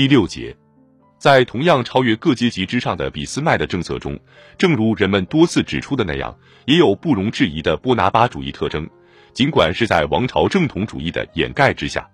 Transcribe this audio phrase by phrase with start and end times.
[0.00, 0.56] 第六节，
[1.18, 4.18] 在同样超越各阶级之上的俾斯麦的政策中，
[4.56, 6.34] 正如人们多次指出的那样，
[6.64, 8.88] 也有不容置疑的波拿巴主义特征，
[9.34, 12.08] 尽管是在王朝正统主义的掩盖之下。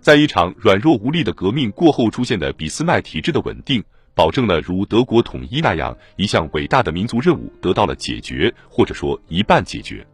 [0.00, 3.82] 在一场软弱无力的革命过后出现的俾斯麦体制的稳定，
[4.14, 10.06] 保证了如德国统一那样一项伟大的民族任务得到了解决，或者说一半解决。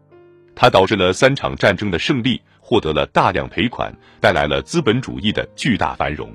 [0.55, 6.33] 它导致了三场战争的胜利，获得了大量赔款，带来了资本主义的巨大繁荣。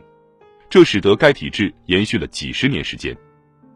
[0.70, 3.16] 这使得该体制延续了几十年时间。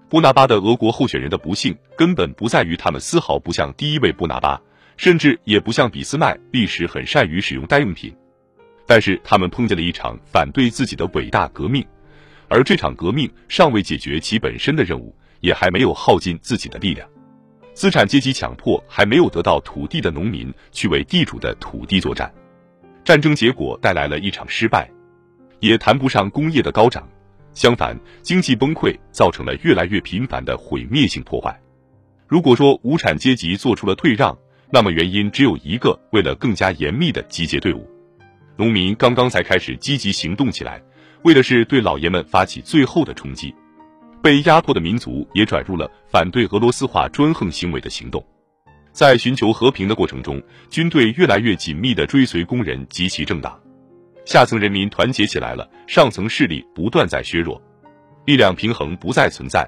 [0.10, 4.60] 波拿巴的俄国候选人的不幸根本不在于他们丝毫不像第一位波拿巴，
[4.98, 8.12] 甚至也不像俾斯麦历史很善于使用代用品，
[8.88, 11.86] 但是他们碰见了一场反对自己的伟大革命，
[12.48, 17.08] 而这场革命尚未解决其本身的任务，也还没有耗尽自己的力量。
[17.76, 22.34] 资产阶级强迫还没有得到土地的农民去为地主的土地作战，
[23.06, 24.90] 战争结果带来了一场失败，
[25.60, 27.08] 也谈不上工业的高涨，
[27.54, 31.60] 相反，经济崩溃造成了越来越频繁的毁灭性破坏。
[32.28, 34.38] 如果说无产阶级做出了退让，
[34.72, 37.90] 那么原因只有一个：为了更加严密的集结队伍，
[38.56, 40.82] 农民刚刚才开始积极行动起来，
[41.24, 43.54] 为的是对老爷们发起最后的冲击。
[44.22, 48.24] 被压迫的民族也转入了反对俄罗斯化专横行为的行动，
[48.92, 53.60] 在寻求和平的过程中，军队越来越紧密地追随工人及其政党，
[54.30, 57.60] 下层人民团结起来了，上层势力不断在削弱，
[58.26, 59.68] 力量平衡不再存在，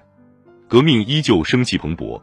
[0.70, 2.22] 革命依旧生气蓬勃。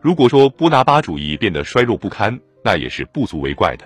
[0.00, 3.84] 如果说波拿巴主义变得衰弱不堪，那也是不足为怪的。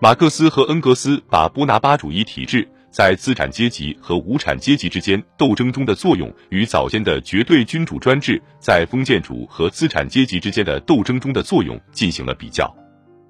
[0.00, 2.66] 马克思和恩格斯把波拿巴主义体制。
[2.90, 12.74] 在资产阶级和无产阶级之间斗争中的作用，与早先的绝对君主专制在封建主和资产阶级之间的斗争中的作用进行了比较，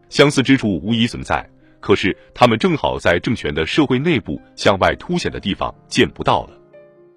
[0.09, 1.47] 相似之处无疑存在。
[1.81, 6.51] 可是，他们正好在政权的社会内部向外凸显的地方见不到了。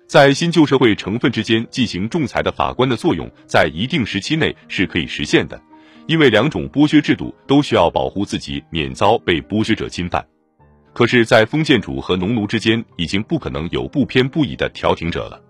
[0.08, 5.60] 在新旧社会成分之间进行仲裁的法官的作用，在一定时期内是可以实现的，
[6.08, 10.26] 因为两种剥削制度都需要保护自己免遭被剥削者侵犯。
[10.94, 15.42] 可是，在封建主和农奴之间，已经不可能有不偏不倚的调停者了。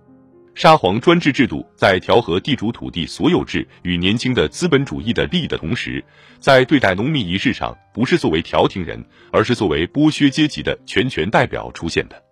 [0.55, 6.03] 沙皇专制制度在调和地主土地所有制与年轻的资本主义的利益的同时，
[6.39, 12.23] 在对待农民仪式上，不是作为调停人，而是作为剥削阶级的全权代表出现的。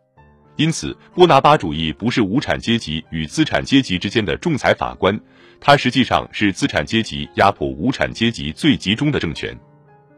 [0.55, 5.19] 因此，波拿巴主义不是无产阶级与资产阶级之间的仲裁法官，
[5.59, 9.57] 它实际上是资产阶级压迫无产阶级最集中的政权。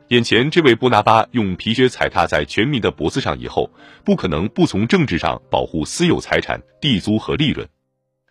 [0.09, 3.71] 眼前这位波拿巴用皮靴踩踏在全民的脖子上以后，
[4.03, 7.65] 不可能不从政治上保护私有财产、地租和利润。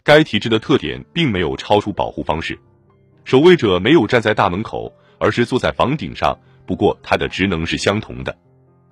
[0.04, 2.58] 该体制的特点并没有超出保护方式，
[3.24, 6.36] 守卫者没有站在大门口，而是坐在房顶上。
[6.66, 8.36] 不过，它的职能是相同的。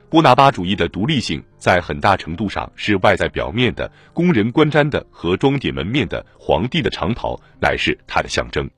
[0.08, 8.68] 波拿巴主义的独立性在很大程度上是外在表面的，工人观瞻的和装点门面的皇帝的长袍乃是它的象征。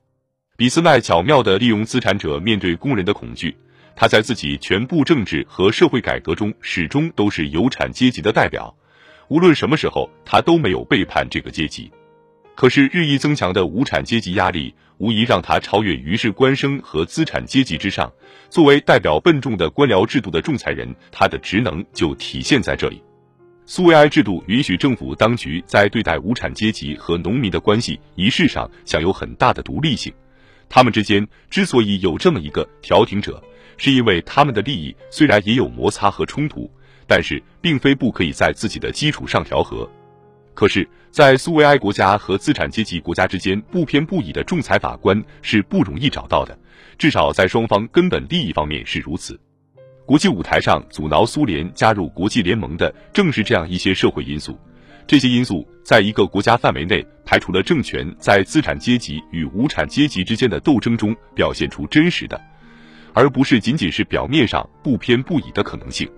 [0.56, 3.56] 俾斯麦巧妙地利用资产者面对工人的恐惧。
[3.94, 8.74] 他在自己全部政治和社会改革中，始终都是有产阶级的代表。
[9.28, 11.92] 无论什么时候，他都没有背叛这个阶级。
[12.54, 18.12] 可是，日益增强的无产阶级压力，无疑让他超越于是官生和资产阶级之上。
[18.50, 23.02] 作为代表笨重的官僚制度的仲裁人，他的职能就体现在这里。
[23.64, 30.12] 苏维埃制度允许政府当局在对待无产阶级和农民的关系仪式上享有很大的独立性。
[30.68, 33.42] 他们之间之所以有这么一个调停者。
[33.78, 36.70] 是因为他们的利益虽然也有摩擦和冲突，
[37.08, 39.90] 但是并非不可以在自己的基础上调和。
[40.54, 46.56] 可是，在苏维埃国家和资产阶级国家之间不偏不倚的仲裁法官是不容易找到的，
[46.98, 49.38] 至少在双方根本利益方面是如此。
[50.04, 54.58] 国际舞台上阻挠苏联加入国际联盟的正是这样一些社会因素，
[55.06, 62.40] 这些因素在一个国家范围内排除了政权在资产阶级与无产阶级之间的斗争中表现出真实的。
[63.14, 66.10] 而不是仅仅是表面上不偏不倚的可能性。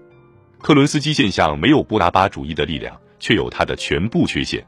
[0.60, 4.62] 克伦斯基现象没有波拿巴主义的力量，却有他的全部缺陷。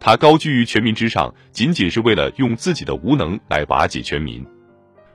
[0.00, 4.42] 他高居于全民之上，仅仅是为了用自己的无能来瓦解全民。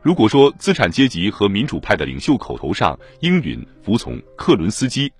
[0.03, 5.11] 如果说资产阶级和民主派的领袖口头上应允服从克伦斯基，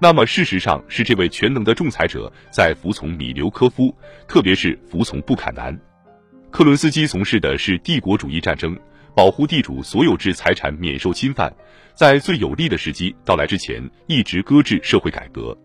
[0.00, 3.96] 那么事实上是这位全能的仲裁者在服从米留科夫，
[4.26, 5.78] 特别是服从布坎南。
[6.50, 8.76] 克伦斯基从事的是帝国主义战争。
[9.16, 11.54] 保护地主所有制财产免受侵犯，
[11.94, 15.56] 在最有利的时机到来之前，一直搁置社会改革。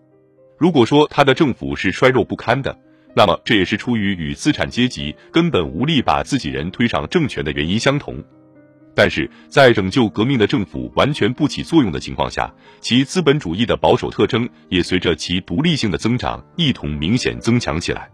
[0.60, 2.78] 如果说他的政府是衰弱不堪的，
[3.16, 8.22] 那么这也是出于与资产阶级根本无力把自己人推上政权的原因相同。
[8.94, 18.10] 但是在拯救革命的政府完全不起作用的情况下，其资本主义的保守特征也随着其独立性的增长一同明显增强起来。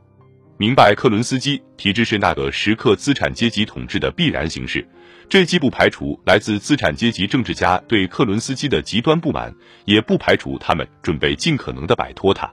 [0.57, 4.87] 明白克伦斯基体制是那个时刻资产阶级统治的必然形式，
[5.27, 9.53] 这既不排除来自资产阶级政治家对克伦斯基的极端不满，
[9.85, 12.51] 也不排除他们准备尽可能的摆脱他。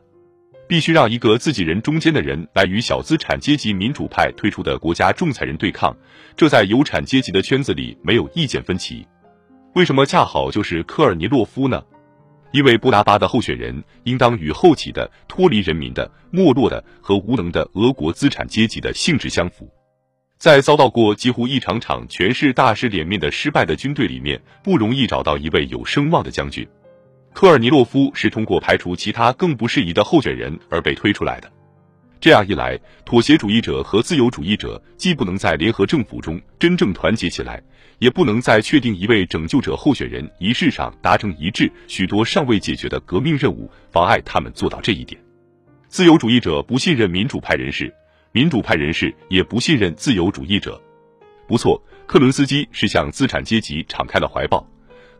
[0.69, 5.95] 必须让一个自己人中间的人来与小资产阶级民主派推出的国家仲裁人对抗，
[6.35, 9.07] 这在有产阶级的圈子里没有意见分歧。
[9.75, 11.83] 为什么恰好就是科尔尼洛夫呢？
[12.53, 19.71] 因为布达巴的候选人应当与后起的脱离人民的没落的和无能的俄国资产阶级的性质相符。
[20.43, 26.67] 在遭到过几乎一场场全是大师脸面的失败的军队里面，不容易找到一位有声望的将军。
[27.33, 31.49] 科尔尼洛夫是通过排除其他更不适宜的候选人而被推出来的。
[32.21, 37.63] 这样一来，妥协主义者和自由主义者既不能在联合政府中真正团结起来，
[38.01, 41.71] 也不能在确定一位拯救者候选人仪式上达成一致。
[41.87, 45.23] 许多尚未解决的革命任务妨碍他们做到这一点。
[45.87, 47.95] 自由主义者不信任民主派人士，
[48.33, 50.81] 民主派人士也不信任自由主义者。
[51.47, 54.67] 不错，克伦斯基是向资产阶级敞开了怀抱。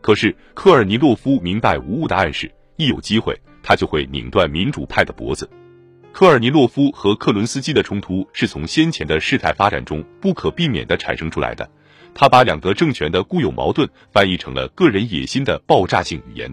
[0.01, 5.47] 可是科尔尼洛夫明白无误的暗示，一有机会，他就会拧断民主派的脖子。
[6.11, 11.69] 科尔尼洛夫和克伦斯基的冲突是从先前的事态发展中不可避免的产生出来的。
[12.15, 16.51] 他把两个政权的固有矛盾翻译成了个人野心的爆炸性语言。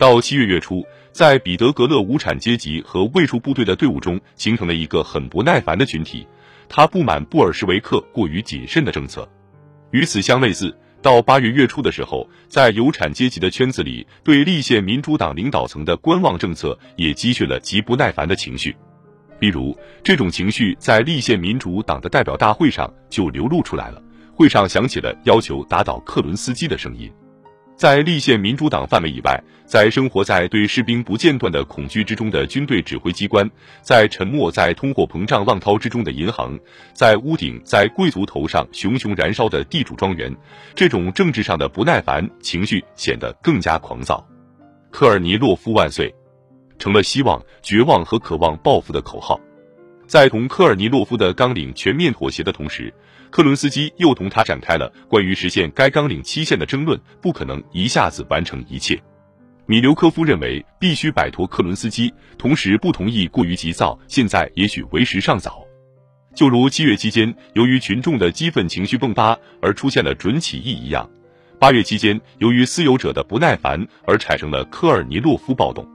[0.00, 0.82] 到七月月初，
[1.12, 6.26] 在彼得格勒无产阶级和卫戍部队的队伍中形成了一个很不耐烦的群体，
[6.70, 9.28] 他不满布尔什维克过于谨慎的政策。
[9.90, 10.74] 与此相类似。
[11.02, 18.74] 到八月月初的时候，在有产阶级的圈子里，对立宪民主党领导层的观望政策也积蓄了极不耐烦的情绪。
[19.38, 24.02] 比如，这种情绪在立宪民主党的代表大会上就流露出来了，
[24.34, 27.12] 会上响起了要求打倒克伦斯基的声音。
[27.80, 33.50] 在立宪民主党范围以外，在生活在对士兵不间断的恐惧之中的军队指挥机关，
[33.80, 36.58] 在沉没在通货膨胀浪涛之中的银行，
[36.92, 40.30] 在屋顶在贵族头上熊熊燃烧的地主庄园，
[40.74, 44.22] 这种政治上的不耐烦情绪显得更加狂躁。
[44.90, 46.14] 科尔尼洛夫万岁，
[46.78, 49.40] 成了希望、绝望和渴望报复的口号。
[50.10, 52.92] 在同科尔尼洛夫的纲领全面妥协的同时。
[53.30, 59.00] 克伦斯基又同他展开了关于实现该纲领期限的争论，不可能一下子完成一切。
[59.66, 65.64] 米留科夫认为必须摆脱克伦斯基，同时不同意过于急躁，现在也许为时尚早。
[66.34, 71.08] 就如七月期间由于群众的激愤情绪迸发而出现了准起义一样，
[71.60, 75.88] 八月期间由于私有者的不耐烦而产生了科尔尼洛夫暴动。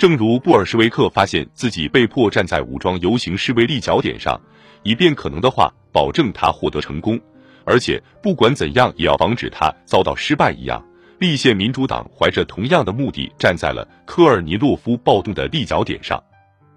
[0.00, 4.40] 正如布尔什维克发现自己被迫站在武装游行示威立脚点上，
[4.82, 5.70] 以便可能的话。
[5.92, 7.20] 保证他获得成功，
[7.64, 10.80] 而且不管怎样也要防止他遭到失败一样，
[11.18, 16.22] 立宪民主党怀着同样的目的站在了科尔尼洛夫暴动的立脚点上，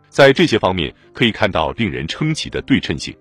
[0.10, 3.16] 在这些方面可以看到令人称奇的对称性。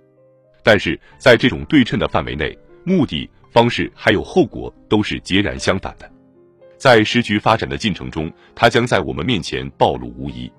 [0.64, 6.10] 但是在这种对称的范围内，目的、方式还有后果都是截然相反的。
[6.82, 10.50] 在时局发展的进程中，他将在我们面前暴露无遗。